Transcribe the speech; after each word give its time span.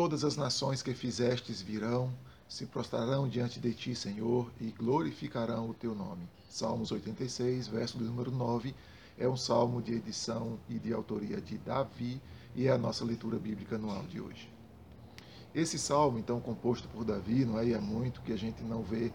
Todas 0.00 0.24
as 0.24 0.34
nações 0.34 0.82
que 0.82 0.94
fizestes 0.94 1.60
virão, 1.60 2.10
se 2.48 2.64
prostrarão 2.64 3.28
diante 3.28 3.60
de 3.60 3.74
ti, 3.74 3.94
Senhor, 3.94 4.50
e 4.58 4.70
glorificarão 4.70 5.68
o 5.68 5.74
teu 5.74 5.94
nome. 5.94 6.26
Salmos 6.48 6.90
86, 6.90 7.68
verso 7.68 7.98
do 7.98 8.04
número 8.06 8.30
9, 8.30 8.74
é 9.18 9.28
um 9.28 9.36
salmo 9.36 9.82
de 9.82 9.92
edição 9.92 10.58
e 10.70 10.78
de 10.78 10.90
autoria 10.94 11.38
de 11.38 11.58
Davi 11.58 12.18
e 12.56 12.66
é 12.66 12.72
a 12.72 12.78
nossa 12.78 13.04
leitura 13.04 13.38
bíblica 13.38 13.76
anual 13.76 14.02
de 14.04 14.22
hoje. 14.22 14.50
Esse 15.54 15.78
salmo, 15.78 16.18
então, 16.18 16.40
composto 16.40 16.88
por 16.88 17.04
Davi, 17.04 17.44
não 17.44 17.58
é? 17.58 17.66
E 17.66 17.74
é 17.74 17.78
muito 17.78 18.22
que 18.22 18.32
a 18.32 18.38
gente 18.38 18.62
não 18.62 18.82
vê 18.82 19.12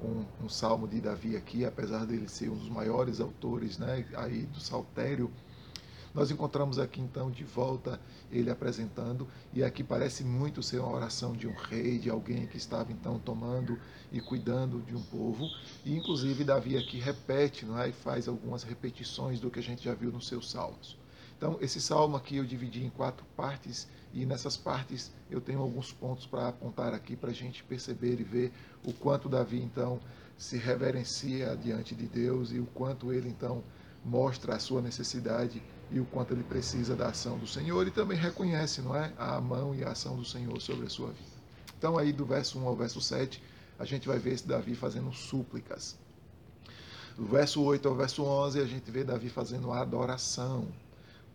um, 0.00 0.24
um, 0.44 0.48
salmo 0.48 0.86
de 0.86 1.00
Davi 1.00 1.36
aqui, 1.36 1.64
apesar 1.64 2.06
dele 2.06 2.28
ser 2.28 2.48
um 2.48 2.56
dos 2.56 2.68
maiores 2.68 3.18
autores 3.18 3.76
né, 3.76 4.06
aí 4.14 4.42
do 4.42 4.60
saltério. 4.60 5.32
Nós 6.14 6.30
encontramos 6.30 6.78
aqui 6.78 7.00
então 7.00 7.30
de 7.30 7.44
volta 7.44 8.00
ele 8.30 8.50
apresentando, 8.50 9.28
e 9.52 9.62
aqui 9.62 9.84
parece 9.84 10.24
muito 10.24 10.62
ser 10.62 10.78
uma 10.78 10.94
oração 10.94 11.32
de 11.32 11.46
um 11.46 11.54
rei, 11.54 11.98
de 11.98 12.10
alguém 12.10 12.46
que 12.46 12.56
estava 12.56 12.92
então 12.92 13.18
tomando 13.18 13.78
e 14.10 14.20
cuidando 14.20 14.80
de 14.82 14.94
um 14.94 15.02
povo. 15.02 15.48
E 15.84 15.96
inclusive 15.96 16.44
Davi 16.44 16.76
aqui 16.76 16.98
repete 16.98 17.64
não 17.64 17.78
é? 17.78 17.88
e 17.88 17.92
faz 17.92 18.28
algumas 18.28 18.62
repetições 18.62 19.40
do 19.40 19.50
que 19.50 19.58
a 19.58 19.62
gente 19.62 19.84
já 19.84 19.94
viu 19.94 20.10
nos 20.10 20.26
seus 20.26 20.50
salmos. 20.50 20.96
Então, 21.38 21.56
esse 21.60 21.80
salmo 21.80 22.16
aqui 22.16 22.36
eu 22.36 22.44
dividi 22.44 22.84
em 22.84 22.90
quatro 22.90 23.24
partes 23.36 23.86
e 24.12 24.26
nessas 24.26 24.56
partes 24.56 25.12
eu 25.30 25.40
tenho 25.40 25.60
alguns 25.60 25.92
pontos 25.92 26.26
para 26.26 26.48
apontar 26.48 26.92
aqui 26.92 27.14
para 27.14 27.30
a 27.30 27.34
gente 27.34 27.62
perceber 27.62 28.18
e 28.18 28.24
ver 28.24 28.52
o 28.84 28.92
quanto 28.92 29.28
Davi 29.28 29.62
então 29.62 30.00
se 30.36 30.56
reverencia 30.56 31.56
diante 31.56 31.94
de 31.94 32.08
Deus 32.08 32.50
e 32.50 32.58
o 32.58 32.66
quanto 32.66 33.12
ele 33.12 33.28
então 33.28 33.62
mostra 34.04 34.56
a 34.56 34.58
sua 34.58 34.82
necessidade 34.82 35.62
e 35.90 36.00
o 36.00 36.04
quanto 36.04 36.32
ele 36.32 36.42
precisa 36.42 36.94
da 36.94 37.08
ação 37.08 37.38
do 37.38 37.46
Senhor 37.46 37.86
e 37.86 37.90
também 37.90 38.18
reconhece, 38.18 38.82
não 38.82 38.94
é, 38.94 39.12
a 39.16 39.40
mão 39.40 39.74
e 39.74 39.82
a 39.82 39.90
ação 39.90 40.16
do 40.16 40.24
Senhor 40.24 40.60
sobre 40.60 40.86
a 40.86 40.90
sua 40.90 41.08
vida. 41.08 41.38
Então 41.78 41.96
aí 41.96 42.12
do 42.12 42.26
verso 42.26 42.58
1 42.58 42.66
ao 42.66 42.76
verso 42.76 43.00
7, 43.00 43.42
a 43.78 43.84
gente 43.84 44.06
vai 44.06 44.18
ver 44.18 44.34
esse 44.34 44.46
Davi 44.46 44.74
fazendo 44.74 45.12
súplicas. 45.12 45.96
Do 47.16 47.26
verso 47.26 47.62
8 47.62 47.88
ao 47.88 47.94
verso 47.94 48.22
11, 48.22 48.60
a 48.60 48.66
gente 48.66 48.90
vê 48.90 49.02
Davi 49.02 49.28
fazendo 49.28 49.72
adoração 49.72 50.68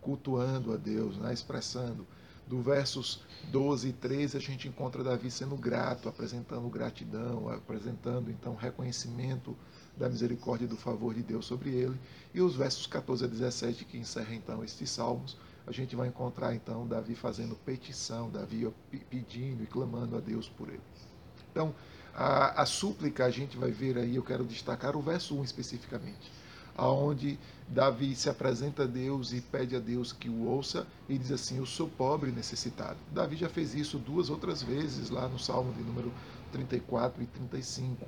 cultuando 0.00 0.72
a 0.72 0.76
Deus, 0.76 1.16
né? 1.16 1.32
expressando. 1.32 2.06
Do 2.46 2.60
versos 2.60 3.22
12 3.50 3.88
e 3.88 3.92
13 3.92 4.36
a 4.36 4.40
gente 4.40 4.68
encontra 4.68 5.02
Davi 5.02 5.30
sendo 5.30 5.56
grato, 5.56 6.08
apresentando 6.08 6.68
gratidão, 6.68 7.48
apresentando 7.48 8.30
então 8.30 8.54
reconhecimento 8.54 9.56
da 9.96 10.08
misericórdia 10.08 10.66
e 10.66 10.68
do 10.68 10.76
favor 10.76 11.14
de 11.14 11.22
Deus 11.22 11.46
sobre 11.46 11.70
ele. 11.70 11.98
E 12.34 12.42
os 12.42 12.54
versos 12.54 12.86
14 12.86 13.24
a 13.24 13.28
17 13.28 13.84
que 13.86 13.96
encerra 13.96 14.34
então 14.34 14.62
estes 14.62 14.90
salmos, 14.90 15.38
a 15.66 15.72
gente 15.72 15.96
vai 15.96 16.08
encontrar 16.08 16.54
então 16.54 16.86
Davi 16.86 17.14
fazendo 17.14 17.54
petição, 17.54 18.28
Davi 18.28 18.70
pedindo 19.08 19.62
e 19.62 19.66
clamando 19.66 20.16
a 20.16 20.20
Deus 20.20 20.46
por 20.46 20.68
ele. 20.68 20.82
Então, 21.50 21.74
a, 22.12 22.60
a 22.60 22.66
súplica 22.66 23.24
a 23.24 23.30
gente 23.30 23.56
vai 23.56 23.70
ver 23.70 23.96
aí, 23.96 24.16
eu 24.16 24.22
quero 24.22 24.44
destacar 24.44 24.96
o 24.96 25.00
verso 25.00 25.34
1 25.34 25.44
especificamente 25.44 26.43
aonde 26.76 27.38
Davi 27.68 28.14
se 28.14 28.28
apresenta 28.28 28.82
a 28.84 28.86
Deus 28.86 29.32
e 29.32 29.40
pede 29.40 29.74
a 29.74 29.80
Deus 29.80 30.12
que 30.12 30.28
o 30.28 30.46
ouça 30.46 30.86
e 31.08 31.16
diz 31.16 31.32
assim: 31.32 31.58
Eu 31.58 31.66
sou 31.66 31.88
pobre 31.88 32.30
e 32.30 32.34
necessitado. 32.34 32.98
Davi 33.12 33.36
já 33.36 33.48
fez 33.48 33.74
isso 33.74 33.98
duas 33.98 34.30
outras 34.30 34.62
vezes 34.62 35.10
lá 35.10 35.28
no 35.28 35.38
Salmo 35.38 35.72
de 35.72 35.82
número 35.82 36.12
34 36.52 37.22
e 37.22 37.26
35. 37.26 38.06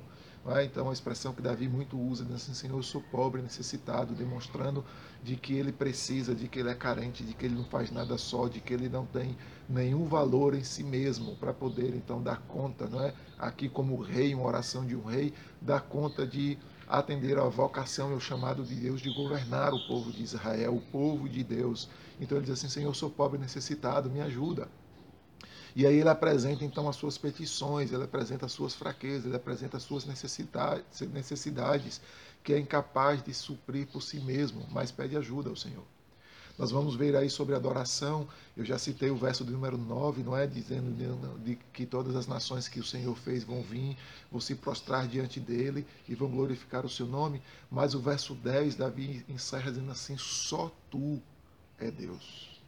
É? 0.49 0.63
Então, 0.63 0.89
a 0.89 0.93
expressão 0.93 1.33
que 1.33 1.41
Davi 1.41 1.67
muito 1.67 1.99
usa, 1.99 2.23
diz 2.23 2.35
assim: 2.35 2.53
Senhor, 2.53 2.77
eu 2.77 2.83
sou 2.83 3.01
pobre 3.01 3.41
e 3.41 3.43
necessitado, 3.43 4.13
demonstrando 4.13 4.85
de 5.21 5.35
que 5.35 5.53
ele 5.53 5.73
precisa, 5.73 6.33
de 6.33 6.47
que 6.47 6.59
ele 6.59 6.69
é 6.69 6.73
carente, 6.73 7.21
de 7.21 7.33
que 7.33 7.45
ele 7.45 7.55
não 7.55 7.65
faz 7.65 7.91
nada 7.91 8.17
só, 8.17 8.47
de 8.47 8.61
que 8.61 8.73
ele 8.73 8.87
não 8.87 9.05
tem 9.05 9.35
nenhum 9.67 10.05
valor 10.05 10.55
em 10.55 10.63
si 10.63 10.83
mesmo 10.83 11.35
para 11.35 11.53
poder 11.53 11.93
então 11.93 12.21
dar 12.21 12.37
conta, 12.43 12.87
não 12.87 13.03
é? 13.03 13.13
Aqui, 13.37 13.67
como 13.67 13.99
rei, 13.99 14.33
uma 14.33 14.45
oração 14.45 14.85
de 14.85 14.95
um 14.95 15.03
rei, 15.03 15.33
dar 15.61 15.81
conta 15.81 16.25
de 16.25 16.57
atender 16.87 17.37
à 17.37 17.43
vocação 17.43 18.11
e 18.11 18.13
ao 18.13 18.19
chamado 18.19 18.63
de 18.63 18.75
Deus 18.75 19.01
de 19.01 19.13
governar 19.13 19.73
o 19.73 19.87
povo 19.87 20.11
de 20.11 20.23
Israel, 20.23 20.75
o 20.75 20.81
povo 20.81 21.27
de 21.27 21.43
Deus. 21.43 21.89
Então 22.19 22.37
ele 22.37 22.45
diz 22.45 22.53
assim: 22.53 22.69
Senhor, 22.69 22.89
eu 22.89 22.93
sou 22.93 23.09
pobre 23.09 23.37
necessitado, 23.37 24.09
me 24.09 24.21
ajuda. 24.21 24.69
E 25.75 25.85
aí 25.85 25.99
ele 25.99 26.09
apresenta 26.09 26.65
então 26.65 26.89
as 26.89 26.95
suas 26.95 27.17
petições, 27.17 27.91
ele 27.91 28.03
apresenta 28.03 28.47
as 28.47 28.51
suas 28.51 28.73
fraquezas, 28.73 29.25
ele 29.25 29.35
apresenta 29.35 29.77
as 29.77 29.83
suas 29.83 30.05
necessidades, 30.05 31.01
necessidades 31.13 32.01
que 32.43 32.53
é 32.53 32.57
incapaz 32.57 33.21
de 33.21 33.33
suprir 33.33 33.85
por 33.87 34.01
si 34.01 34.19
mesmo, 34.19 34.65
mas 34.71 34.91
pede 34.91 35.15
ajuda 35.15 35.49
ao 35.49 35.55
Senhor. 35.55 35.83
Nós 36.57 36.71
vamos 36.71 36.95
ver 36.95 37.15
aí 37.15 37.29
sobre 37.29 37.53
adoração. 37.53 38.27
Eu 38.55 38.65
já 38.65 38.79
citei 38.79 39.11
o 39.11 39.15
verso 39.15 39.43
do 39.43 39.51
número 39.51 39.77
9, 39.77 40.23
não 40.23 40.35
é? 40.35 40.47
Dizendo 40.47 40.91
de, 40.91 41.43
de, 41.43 41.55
que 41.71 41.85
todas 41.85 42.15
as 42.15 42.25
nações 42.25 42.67
que 42.67 42.79
o 42.79 42.83
Senhor 42.83 43.15
fez 43.15 43.43
vão 43.43 43.61
vir, 43.61 43.95
vão 44.31 44.41
se 44.41 44.55
prostrar 44.55 45.07
diante 45.07 45.39
dele 45.39 45.85
e 46.09 46.15
vão 46.15 46.27
glorificar 46.29 46.83
o 46.83 46.89
seu 46.89 47.05
nome. 47.05 47.41
Mas 47.69 47.93
o 47.93 47.99
verso 47.99 48.33
10, 48.33 48.75
Davi 48.75 49.23
encerra 49.29 49.71
dizendo 49.71 49.91
assim: 49.91 50.17
só 50.17 50.71
tu 50.89 51.21
é 51.77 51.91
Deus. 51.91 52.59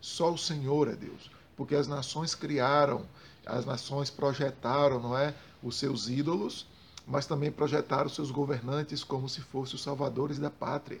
Só 0.00 0.32
o 0.32 0.38
Senhor 0.38 0.88
é 0.88 0.96
Deus. 0.96 1.30
Porque 1.54 1.74
as 1.74 1.86
nações 1.86 2.34
criaram, 2.34 3.04
as 3.44 3.66
nações 3.66 4.08
projetaram, 4.08 5.00
não 5.00 5.18
é? 5.18 5.34
Os 5.62 5.76
seus 5.76 6.08
ídolos, 6.08 6.66
mas 7.06 7.26
também 7.26 7.52
projetaram 7.52 8.08
seus 8.08 8.30
governantes 8.30 9.04
como 9.04 9.28
se 9.28 9.42
fossem 9.42 9.74
os 9.74 9.82
salvadores 9.82 10.38
da 10.38 10.50
pátria. 10.50 11.00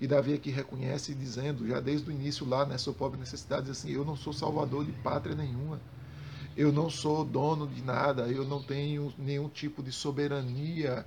E 0.00 0.06
Davi 0.06 0.32
aqui 0.32 0.50
reconhece 0.50 1.14
dizendo, 1.14 1.68
já 1.68 1.78
desde 1.78 2.08
o 2.08 2.12
início 2.12 2.48
lá, 2.48 2.64
né, 2.64 2.78
sua 2.78 2.94
pobre 2.94 3.20
necessidade, 3.20 3.66
diz 3.66 3.78
assim, 3.78 3.90
eu 3.90 4.02
não 4.02 4.16
sou 4.16 4.32
salvador 4.32 4.82
de 4.82 4.92
pátria 4.92 5.34
nenhuma. 5.34 5.78
Eu 6.56 6.72
não 6.72 6.88
sou 6.88 7.22
dono 7.22 7.68
de 7.68 7.82
nada, 7.82 8.26
eu 8.26 8.42
não 8.42 8.62
tenho 8.62 9.12
nenhum 9.18 9.46
tipo 9.46 9.82
de 9.82 9.92
soberania, 9.92 11.04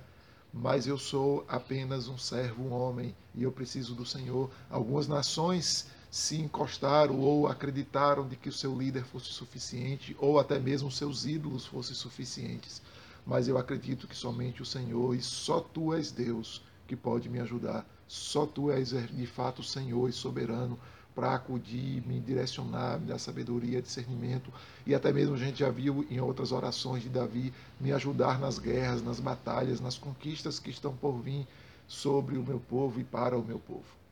mas 0.52 0.86
eu 0.86 0.96
sou 0.96 1.44
apenas 1.48 2.06
um 2.06 2.16
servo, 2.16 2.62
um 2.62 2.72
homem, 2.72 3.12
e 3.34 3.42
eu 3.42 3.50
preciso 3.50 3.96
do 3.96 4.06
Senhor. 4.06 4.48
Algumas 4.70 5.08
nações 5.08 5.88
se 6.08 6.40
encostaram 6.40 7.18
ou 7.18 7.48
acreditaram 7.48 8.28
de 8.28 8.36
que 8.36 8.48
o 8.48 8.52
seu 8.52 8.78
líder 8.78 9.04
fosse 9.04 9.32
suficiente, 9.32 10.16
ou 10.20 10.38
até 10.38 10.60
mesmo 10.60 10.88
seus 10.88 11.26
ídolos 11.26 11.66
fossem 11.66 11.96
suficientes. 11.96 12.80
Mas 13.26 13.48
eu 13.48 13.58
acredito 13.58 14.06
que 14.06 14.16
somente 14.16 14.62
o 14.62 14.66
Senhor 14.66 15.16
e 15.16 15.20
só 15.20 15.58
tu 15.58 15.92
és 15.92 16.12
Deus 16.12 16.62
que 16.86 16.96
pode 16.96 17.28
me 17.28 17.40
ajudar. 17.40 17.86
Só 18.06 18.46
tu 18.46 18.70
és 18.70 18.90
de 18.90 19.26
fato 19.26 19.62
Senhor 19.62 20.08
e 20.08 20.12
soberano 20.12 20.78
para 21.14 21.34
acudir, 21.34 22.04
me 22.06 22.18
direcionar, 22.18 22.98
me 22.98 23.06
dar 23.06 23.18
sabedoria, 23.18 23.80
discernimento. 23.80 24.52
E 24.84 24.94
até 24.94 25.12
mesmo 25.12 25.34
a 25.34 25.38
gente 25.38 25.60
já 25.60 25.70
viu 25.70 26.04
em 26.10 26.20
outras 26.20 26.50
orações 26.50 27.02
de 27.02 27.08
Davi 27.08 27.52
me 27.80 27.92
ajudar 27.92 28.38
nas 28.38 28.58
guerras, 28.58 29.02
nas 29.02 29.20
batalhas, 29.20 29.80
nas 29.80 29.96
conquistas 29.96 30.58
que 30.58 30.70
estão 30.70 30.94
por 30.94 31.20
vir 31.20 31.46
sobre 31.86 32.36
o 32.36 32.42
meu 32.42 32.58
povo 32.58 33.00
e 33.00 33.04
para 33.04 33.38
o 33.38 33.44
meu 33.44 33.58
povo. 33.58 34.03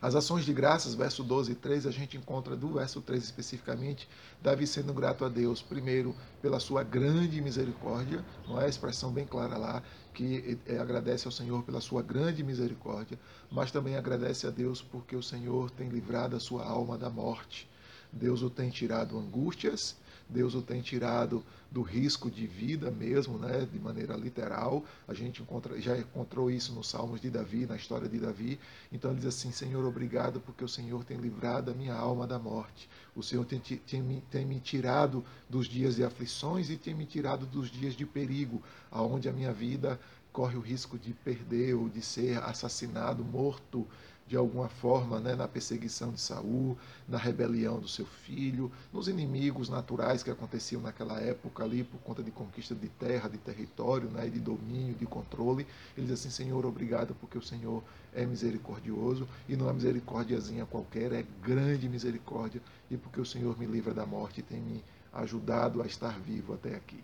As 0.00 0.14
ações 0.14 0.44
de 0.44 0.52
graças, 0.52 0.94
verso 0.94 1.22
12 1.22 1.52
e 1.52 1.54
13, 1.54 1.88
a 1.88 1.90
gente 1.90 2.16
encontra 2.16 2.56
do 2.56 2.74
verso 2.74 3.00
13 3.00 3.24
especificamente, 3.24 4.08
Davi 4.40 4.66
sendo 4.66 4.92
grato 4.94 5.24
a 5.24 5.28
Deus, 5.28 5.62
primeiro 5.62 6.16
pela 6.40 6.60
sua 6.60 6.82
grande 6.82 7.40
misericórdia, 7.40 8.24
não 8.46 8.60
é 8.60 8.66
a 8.66 8.68
expressão 8.68 9.12
bem 9.12 9.26
clara 9.26 9.56
lá, 9.56 9.82
que 10.14 10.60
é, 10.66 10.78
agradece 10.78 11.26
ao 11.26 11.32
Senhor 11.32 11.62
pela 11.62 11.80
sua 11.80 12.02
grande 12.02 12.42
misericórdia, 12.42 13.18
mas 13.50 13.70
também 13.70 13.96
agradece 13.96 14.46
a 14.46 14.50
Deus 14.50 14.82
porque 14.82 15.16
o 15.16 15.22
Senhor 15.22 15.70
tem 15.70 15.88
livrado 15.88 16.36
a 16.36 16.40
sua 16.40 16.64
alma 16.64 16.96
da 16.96 17.10
morte. 17.10 17.68
Deus 18.12 18.42
o 18.42 18.50
tem 18.50 18.70
tirado 18.70 19.18
angústias, 19.18 19.96
Deus 20.28 20.54
o 20.54 20.60
tem 20.60 20.82
tirado 20.82 21.42
do 21.70 21.82
risco 21.82 22.30
de 22.30 22.46
vida 22.46 22.90
mesmo, 22.90 23.38
né, 23.38 23.66
de 23.70 23.78
maneira 23.78 24.14
literal. 24.14 24.84
A 25.06 25.14
gente 25.14 25.42
encontra, 25.42 25.80
já 25.80 25.96
encontrou 25.96 26.50
isso 26.50 26.72
nos 26.72 26.88
Salmos 26.88 27.20
de 27.20 27.30
Davi, 27.30 27.66
na 27.66 27.76
história 27.76 28.08
de 28.08 28.18
Davi. 28.18 28.58
Então 28.92 29.10
ele 29.10 29.20
diz 29.20 29.28
assim: 29.28 29.50
Senhor, 29.50 29.84
obrigado 29.84 30.40
porque 30.40 30.64
o 30.64 30.68
Senhor 30.68 31.04
tem 31.04 31.16
livrado 31.16 31.70
a 31.70 31.74
minha 31.74 31.94
alma 31.94 32.26
da 32.26 32.38
morte. 32.38 32.88
O 33.16 33.22
Senhor 33.22 33.44
tem, 33.44 33.58
tem, 33.58 34.22
tem 34.30 34.44
me 34.44 34.60
tirado 34.60 35.24
dos 35.48 35.66
dias 35.66 35.96
de 35.96 36.04
aflições 36.04 36.68
e 36.68 36.76
tem 36.76 36.94
me 36.94 37.06
tirado 37.06 37.46
dos 37.46 37.70
dias 37.70 37.94
de 37.94 38.04
perigo, 38.04 38.62
aonde 38.90 39.28
a 39.28 39.32
minha 39.32 39.52
vida 39.52 39.98
corre 40.32 40.56
o 40.56 40.60
risco 40.60 40.98
de 40.98 41.12
perder 41.12 41.74
ou 41.74 41.88
de 41.88 42.02
ser 42.02 42.38
assassinado, 42.42 43.24
morto 43.24 43.86
de 44.28 44.36
alguma 44.36 44.68
forma 44.68 45.18
né, 45.18 45.34
na 45.34 45.48
perseguição 45.48 46.12
de 46.12 46.20
Saul, 46.20 46.76
na 47.08 47.16
rebelião 47.16 47.80
do 47.80 47.88
seu 47.88 48.04
filho, 48.04 48.70
nos 48.92 49.08
inimigos 49.08 49.70
naturais 49.70 50.22
que 50.22 50.30
aconteciam 50.30 50.82
naquela 50.82 51.18
época 51.18 51.64
ali 51.64 51.82
por 51.82 51.98
conta 52.00 52.22
de 52.22 52.30
conquista 52.30 52.74
de 52.74 52.88
terra, 52.88 53.28
de 53.28 53.38
território, 53.38 54.10
né, 54.10 54.28
de 54.28 54.38
domínio, 54.38 54.94
de 54.94 55.06
controle. 55.06 55.66
Ele 55.96 56.06
diz 56.06 56.20
assim, 56.20 56.30
Senhor, 56.30 56.66
obrigado 56.66 57.14
porque 57.14 57.38
o 57.38 57.42
Senhor 57.42 57.82
é 58.14 58.26
misericordioso 58.26 59.26
e 59.48 59.56
não 59.56 59.70
é 59.70 59.72
misericórdiazinha 59.72 60.66
qualquer, 60.66 61.12
é 61.12 61.24
grande 61.42 61.88
misericórdia 61.88 62.60
e 62.90 62.96
porque 62.98 63.20
o 63.20 63.26
Senhor 63.26 63.58
me 63.58 63.64
livra 63.64 63.94
da 63.94 64.04
morte 64.04 64.40
e 64.40 64.42
tem 64.42 64.60
me 64.60 64.84
ajudado 65.12 65.80
a 65.82 65.86
estar 65.86 66.18
vivo 66.20 66.52
até 66.52 66.74
aqui. 66.74 67.02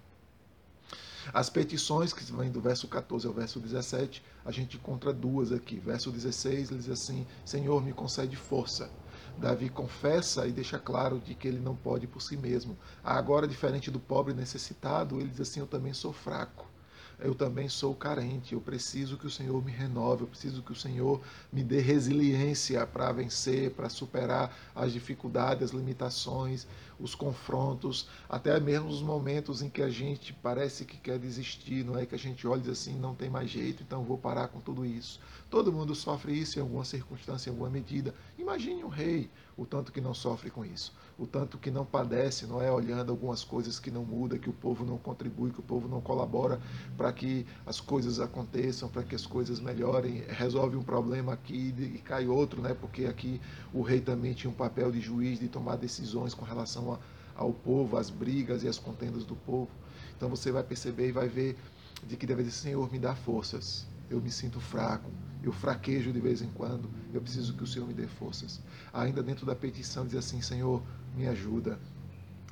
As 1.33 1.49
petições, 1.49 2.13
que 2.13 2.25
vêm 2.33 2.51
do 2.51 2.61
verso 2.61 2.87
14 2.89 3.27
ao 3.27 3.33
verso 3.33 3.61
17, 3.61 4.23
a 4.45 4.51
gente 4.51 4.77
encontra 4.77 5.13
duas 5.13 5.53
aqui. 5.53 5.79
Verso 5.79 6.11
16, 6.11 6.71
ele 6.71 6.81
diz 6.81 6.91
assim: 6.91 7.27
Senhor, 7.45 7.83
me 7.83 7.93
concede 7.93 8.37
força. 8.37 8.91
Davi 9.37 9.69
confessa 9.69 10.47
e 10.47 10.53
deixa 10.53 10.79
claro 10.79 11.19
de 11.19 11.35
que 11.35 11.49
ele 11.49 11.59
não 11.59 11.75
pode 11.75 12.07
por 12.07 12.21
si 12.21 12.37
mesmo. 12.37 12.79
Agora, 13.03 13.49
diferente 13.49 13.91
do 13.91 13.99
pobre 13.99 14.35
necessitado, 14.35 15.19
ele 15.21 15.31
diz 15.31 15.41
assim: 15.41 15.61
Eu 15.61 15.67
também 15.67 15.93
sou 15.93 16.13
fraco 16.13 16.74
eu 17.19 17.35
também 17.35 17.69
sou 17.69 17.95
carente, 17.95 18.55
eu 18.55 18.61
preciso 18.61 19.17
que 19.17 19.27
o 19.27 19.31
Senhor 19.31 19.65
me 19.65 19.71
renove, 19.71 20.23
eu 20.23 20.27
preciso 20.27 20.63
que 20.63 20.73
o 20.73 20.77
Senhor 20.77 21.21
me 21.53 21.63
dê 21.63 21.81
resiliência 21.81 22.87
para 22.87 23.13
vencer, 23.13 23.71
para 23.71 23.89
superar 23.89 24.55
as 24.75 24.93
dificuldades, 24.93 25.65
as 25.65 25.71
limitações, 25.71 26.67
os 26.99 27.15
confrontos, 27.15 28.09
até 28.29 28.59
mesmo 28.61 28.89
os 28.89 29.03
momentos 29.03 29.63
em 29.63 29.69
que 29.69 29.83
a 29.83 29.89
gente 29.89 30.33
parece 30.33 30.85
que 30.85 30.97
quer 30.97 31.19
desistir, 31.19 31.85
não 31.85 31.99
é 31.99 32.07
que 32.07 32.15
a 32.15 32.19
gente 32.19 32.47
olha 32.47 32.61
e 32.61 32.63
diz 32.63 32.71
assim, 32.71 32.99
não 32.99 33.15
tem 33.15 33.29
mais 33.29 33.51
jeito, 33.51 33.83
então 33.83 34.05
vou 34.05 34.19
parar 34.19 34.49
com 34.49 34.61
tudo 34.61 34.85
isso. 34.85 35.21
Todo 35.51 35.73
mundo 35.73 35.95
sofre 35.95 36.33
isso 36.33 36.59
em 36.59 36.63
alguma 36.63 36.85
circunstância, 36.85 37.49
em 37.49 37.53
alguma 37.53 37.71
medida. 37.71 38.15
Imagine 38.39 38.85
um 38.85 38.89
rei, 38.89 39.31
o 39.57 39.65
tanto 39.65 39.93
que 39.93 40.01
não 40.01 40.15
sofre 40.15 40.51
com 40.51 40.65
isso, 40.65 40.93
o 41.19 41.27
tanto 41.27 41.59
que 41.59 41.71
não 41.71 41.85
padece, 41.85 42.47
não 42.47 42.61
é 42.61 42.71
olhando 42.71 43.11
algumas 43.11 43.45
coisas 43.45 43.79
que 43.79 43.91
não 43.91 44.05
muda, 44.05 44.39
que 44.39 44.51
o 44.51 44.53
povo 44.53 44.85
não 44.85 44.99
contribui, 44.99 45.51
que 45.51 45.61
o 45.61 45.63
povo 45.63 45.89
não 45.89 46.01
colabora 46.01 46.61
para 46.97 47.04
que 47.13 47.47
as 47.67 47.81
coisas 47.81 48.21
aconteçam, 48.21 48.89
para 48.89 49.03
que 49.03 49.15
as 49.15 49.27
coisas 49.27 49.61
melhorem, 49.61 50.25
resolve 50.29 50.77
um 50.77 50.83
problema 50.83 51.33
aqui 51.33 51.75
e 51.79 51.99
cai 51.99 52.27
outro, 52.27 52.61
né? 52.63 52.75
Porque 52.75 53.07
aqui 53.07 53.41
o 53.73 53.83
rei 53.83 54.01
também 54.01 54.33
tinha 54.33 54.51
um 54.51 54.55
papel 54.55 54.91
de 54.91 55.01
juiz, 55.01 55.39
de 55.39 55.49
tomar 55.49 55.77
decisões 55.77 56.35
com 56.35 56.45
relação 56.45 56.93
a, 56.95 56.99
ao 57.35 57.53
povo, 57.53 57.97
às 57.97 58.11
brigas 58.11 58.63
e 58.63 58.69
às 58.69 58.79
contendas 58.79 59.25
do 59.25 59.37
povo. 59.37 59.71
Então 60.17 60.29
você 60.29 60.53
vai 60.53 60.63
perceber 60.63 61.09
e 61.09 61.13
vai 61.13 61.29
ver 61.29 61.57
de 62.07 62.17
que 62.17 62.27
deve 62.27 62.43
dizer, 62.43 62.57
Senhor, 62.57 62.91
me 62.93 62.99
dá 62.99 63.15
forças. 63.15 63.87
Eu 64.11 64.21
me 64.21 64.31
sinto 64.31 64.61
fraco, 64.61 65.11
eu 65.43 65.53
fraquejo 65.53 66.13
de 66.13 66.21
vez 66.21 66.43
em 66.43 66.49
quando, 66.49 66.91
eu 67.13 67.21
preciso 67.21 67.55
que 67.55 67.65
o 67.65 67.67
Senhor 67.67 67.87
me 67.87 67.95
dê 67.95 68.07
forças. 68.07 68.61
Ainda 68.93 69.23
dentro 69.23 69.47
da 69.47 69.55
petição, 69.55 70.07
diz 70.07 70.17
assim: 70.17 70.41
Senhor, 70.41 70.83
me 71.17 71.27
ajuda 71.27 71.79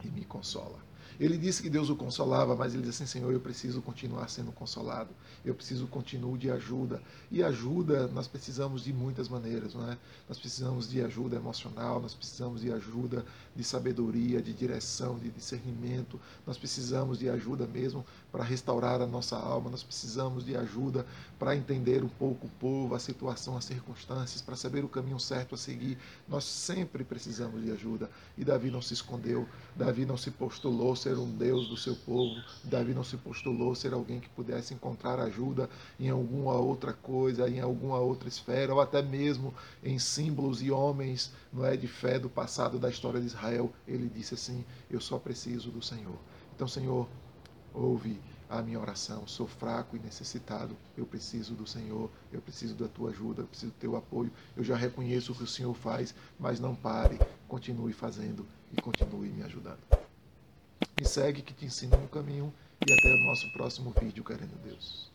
e 0.05 0.09
me 0.09 0.25
consola. 0.25 0.79
Ele 1.19 1.37
disse 1.37 1.63
que 1.63 1.71
Deus 1.71 1.91
o 1.91 1.97
consolava, 1.97 2.55
mas 2.57 2.75
ele 2.75 2.83
disse 2.83 3.03
assim: 3.03 3.19
Senhor, 3.19 3.33
eu 3.33 3.41
preciso 3.41 3.81
continuar 3.83 4.29
sendo 4.29 4.53
consolado, 4.53 5.11
eu 5.45 5.55
preciso 5.55 5.87
continuar 5.87 6.23
de 6.39 6.51
ajuda. 6.51 7.03
E 7.31 7.43
ajuda, 7.43 8.07
nós 8.09 8.29
precisamos 8.29 8.85
de 8.85 8.93
muitas 8.93 9.29
maneiras, 9.29 9.75
não 9.75 9.91
é? 9.91 9.99
Nós 10.29 10.39
precisamos 10.39 10.89
de 10.89 11.03
ajuda 11.03 11.37
emocional, 11.37 12.01
nós 12.01 12.15
precisamos 12.15 12.61
de 12.61 12.73
ajuda 12.73 13.25
de 13.55 13.65
sabedoria, 13.65 14.41
de 14.41 14.53
direção, 14.53 15.19
de 15.19 15.31
discernimento, 15.31 16.19
nós 16.47 16.57
precisamos 16.57 17.19
de 17.19 17.29
ajuda 17.29 17.67
mesmo 17.67 18.05
para 18.31 18.43
restaurar 18.43 19.01
a 19.03 19.07
nossa 19.07 19.37
alma, 19.37 19.71
nós 19.71 19.83
precisamos 19.83 20.45
de 20.45 20.57
ajuda 20.57 21.05
para 21.39 21.55
entender 21.55 22.03
um 22.03 22.09
pouco 22.09 22.47
o 22.47 22.51
povo, 22.51 22.95
a 22.95 22.99
situação, 22.99 23.57
as 23.57 23.65
circunstâncias, 23.65 24.41
para 24.41 24.57
saber 24.57 24.85
o 24.85 24.89
caminho 24.89 25.19
certo 25.21 25.55
a 25.55 25.59
seguir. 25.59 25.99
Nós 26.29 26.45
sempre 26.45 27.05
precisamos 27.05 27.63
de 27.63 27.71
ajuda. 27.71 28.11
E 28.39 28.45
Davi 28.45 28.71
não 28.71 28.81
se 28.81 28.95
escondeu, 28.95 29.47
Davi 29.77 30.07
não 30.07 30.17
se 30.17 30.31
postulou 30.31 30.95
ser 31.03 31.19
um 31.19 31.31
Deus 31.31 31.69
do 31.69 31.77
seu 31.77 31.97
povo. 31.97 32.41
Davi 32.63 32.95
não 32.95 33.03
se 33.03 33.17
postulou 33.17 33.75
ser 33.75 33.93
alguém 33.93 34.21
que 34.21 34.29
pudesse 34.29 34.73
encontrar 34.73 35.19
ajuda 35.19 35.69
em 35.99 36.09
alguma 36.09 36.55
outra 36.55 36.93
coisa, 36.93 37.49
em 37.49 37.61
alguma 37.61 37.99
outra 37.99 38.29
esfera, 38.29 38.73
ou 38.73 38.81
até 38.81 39.03
mesmo 39.03 39.53
em 39.83 39.99
símbolos 39.99 40.63
e 40.63 40.71
homens 40.71 41.33
não 41.53 41.67
é, 41.67 41.77
de 41.77 41.89
fé 41.89 42.19
do 42.19 42.31
passado 42.31 42.79
da 42.79 42.89
história 42.89 43.21
de 43.21 43.27
Israel. 43.27 43.73
Ele 43.87 44.09
disse 44.09 44.35
assim: 44.35 44.65
Eu 44.89 45.01
só 45.01 45.19
preciso 45.19 45.71
do 45.71 45.83
Senhor. 45.83 46.17
Então, 46.55 46.69
Senhor, 46.69 47.09
ouve 47.75 48.21
a 48.49 48.63
minha 48.63 48.79
oração. 48.79 49.27
Sou 49.27 49.47
fraco 49.47 49.97
e 49.97 49.99
necessitado. 49.99 50.77
Eu 50.97 51.07
preciso 51.07 51.55
do 51.55 51.67
Senhor, 51.67 52.11
eu 52.31 52.41
preciso 52.41 52.75
da 52.75 52.87
tua 52.87 53.11
ajuda, 53.11 53.43
eu 53.43 53.47
preciso 53.47 53.73
do 53.73 53.79
teu 53.79 53.97
apoio. 53.97 54.31
Eu 54.57 54.63
já 54.63 54.77
reconheço 54.77 55.33
o 55.33 55.35
que 55.35 55.43
o 55.43 55.47
Senhor 55.47 55.75
faz, 55.75 56.15
mas 56.39 56.61
não 56.61 56.75
pare. 56.75 57.19
Continue 57.49 57.93
fazendo 57.93 58.47
e 58.71 58.81
continue 58.81 59.31
me 59.31 59.43
ajudando. 59.43 59.81
Me 61.03 61.09
segue 61.09 61.43
que 61.43 61.53
te 61.53 61.65
ensino 61.65 61.97
no 61.97 62.07
caminho 62.07 62.55
e 62.81 62.93
até 62.93 63.13
o 63.13 63.27
nosso 63.27 63.53
próximo 63.53 63.93
vídeo, 64.01 64.23
querendo 64.23 64.57
Deus. 64.63 65.12